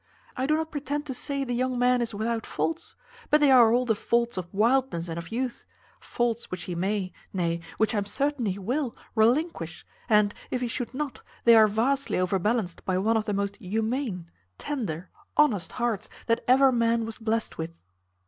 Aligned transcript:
I 0.35 0.47
do 0.47 0.55
not 0.57 0.71
pretend 0.71 1.05
to 1.05 1.13
say 1.13 1.43
the 1.43 1.53
young 1.53 1.77
man 1.77 2.01
is 2.01 2.11
without 2.11 2.43
faults; 2.47 2.95
but 3.29 3.39
they 3.39 3.51
are 3.51 3.71
all 3.71 3.85
the 3.85 3.93
faults 3.93 4.35
of 4.35 4.51
wildness 4.51 5.07
and 5.07 5.19
of 5.19 5.31
youth; 5.31 5.63
faults 5.99 6.49
which 6.49 6.63
he 6.63 6.73
may, 6.73 7.13
nay, 7.33 7.61
which 7.77 7.93
I 7.93 7.99
am 7.99 8.05
certain 8.05 8.47
he 8.47 8.57
will, 8.57 8.95
relinquish, 9.13 9.85
and, 10.09 10.33
if 10.49 10.61
he 10.61 10.67
should 10.67 10.95
not, 10.95 11.21
they 11.43 11.55
are 11.55 11.67
vastly 11.67 12.17
overbalanced 12.17 12.83
by 12.83 12.97
one 12.97 13.15
of 13.15 13.25
the 13.25 13.33
most 13.33 13.57
humane, 13.57 14.31
tender, 14.57 15.11
honest 15.37 15.73
hearts 15.73 16.09
that 16.25 16.43
ever 16.47 16.71
man 16.71 17.05
was 17.05 17.19
blest 17.19 17.59
with." 17.59 17.69